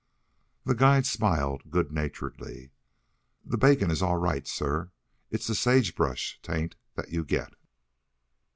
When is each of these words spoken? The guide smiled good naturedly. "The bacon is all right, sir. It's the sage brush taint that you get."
The 0.65 0.73
guide 0.73 1.05
smiled 1.05 1.69
good 1.69 1.91
naturedly. 1.91 2.71
"The 3.45 3.55
bacon 3.59 3.91
is 3.91 4.01
all 4.01 4.15
right, 4.17 4.47
sir. 4.47 4.89
It's 5.29 5.45
the 5.45 5.53
sage 5.53 5.93
brush 5.93 6.39
taint 6.41 6.75
that 6.95 7.11
you 7.11 7.23
get." 7.23 7.53